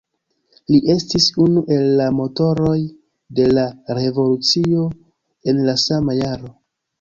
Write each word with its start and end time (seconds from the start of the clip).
Li 0.75 0.77
estis 0.93 1.27
unu 1.43 1.61
el 1.75 1.85
la 1.99 2.07
motoroj 2.19 2.77
de 3.41 3.45
la 3.59 3.67
revolucio 3.99 4.87
en 5.53 5.63
la 5.69 5.77
sama 5.85 6.19
jaro. 6.23 6.53